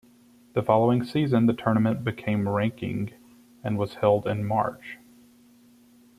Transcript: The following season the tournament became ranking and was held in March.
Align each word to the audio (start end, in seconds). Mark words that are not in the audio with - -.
The 0.53 0.63
following 0.63 1.03
season 1.03 1.45
the 1.45 1.53
tournament 1.53 2.03
became 2.03 2.49
ranking 2.49 3.13
and 3.63 3.77
was 3.77 3.93
held 3.93 4.25
in 4.25 4.45
March. 4.47 4.97